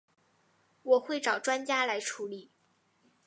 [0.81, 2.49] 我会找专家来处理